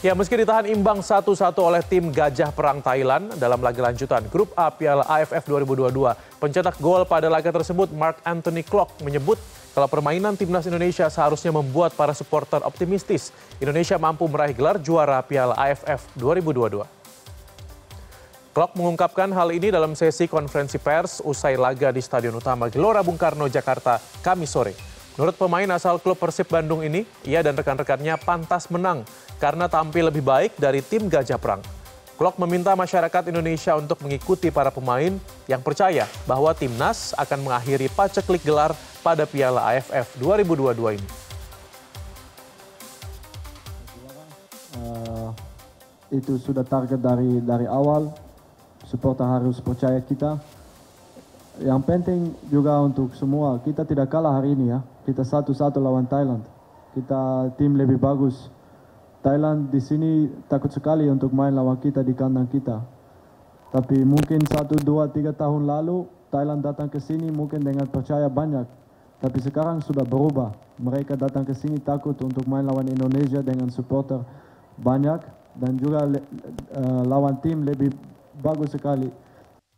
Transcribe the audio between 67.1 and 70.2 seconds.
mungkin dengan percaya banyak. Tapi sekarang sudah